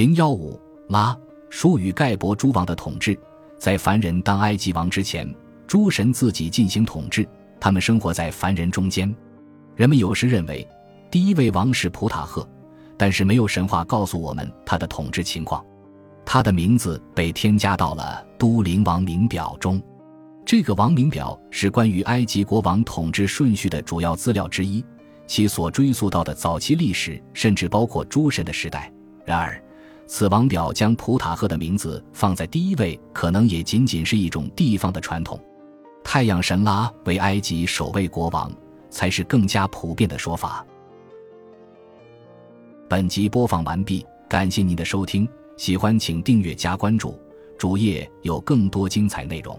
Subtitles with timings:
[0.00, 0.58] 零幺五
[0.88, 1.14] 拉
[1.50, 3.14] 属于盖博诸王的统治，
[3.58, 5.30] 在凡人当埃及王之前，
[5.66, 7.28] 诸神自己进行统治，
[7.60, 9.14] 他们生活在凡人中间。
[9.76, 10.66] 人们有时认为
[11.10, 12.48] 第一位王是普塔赫，
[12.96, 15.62] 但是没有神话告诉我们他的统治情况。
[16.24, 19.82] 他的名字被添加到了都灵王名表中。
[20.46, 24.82] 这个王名表是关于埃及国王统治顺序的主要资料之一，
[25.26, 28.90] 其所追溯到的早期历史甚至包括诸神的时代。
[29.26, 29.62] 然而，
[30.12, 35.38] 此王表将普塔赫的名字放在第一位，可能也仅仅是一种地方的传统。
[36.02, 38.50] 太阳神拉为埃及首位国王，
[38.90, 40.66] 才是更加普遍的说法。
[42.88, 47.16] 本集播放完毕，感谢您的收听，喜欢请订阅加关注，
[47.56, 49.56] 主页有更多精彩内容。